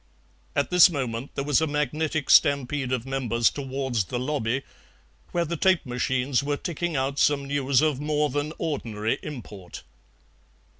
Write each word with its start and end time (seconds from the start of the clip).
At 0.55 0.71
this 0.71 0.89
moment 0.89 1.35
there 1.35 1.43
was 1.43 1.61
a 1.61 1.67
magnetic 1.67 2.31
stampede 2.31 2.91
of 2.91 3.05
members 3.05 3.51
towards 3.51 4.05
the 4.05 4.17
lobby, 4.17 4.63
where 5.31 5.45
the 5.45 5.55
tape 5.55 5.85
machines 5.85 6.41
were 6.41 6.57
ticking 6.57 6.95
out 6.95 7.19
some 7.19 7.45
news 7.45 7.83
of 7.83 7.99
more 8.01 8.31
than 8.31 8.51
ordinary 8.57 9.19
import. 9.21 9.83